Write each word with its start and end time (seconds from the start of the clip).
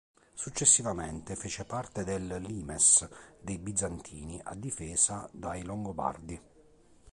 Successivamente, 0.33 1.35
fece 1.35 1.63
parte 1.63 2.03
del 2.03 2.37
"limes" 2.41 3.07
dei 3.39 3.59
Bizantini 3.59 4.41
a 4.43 4.55
difesa 4.55 5.29
dai 5.31 5.61
Longobardi. 5.61 6.41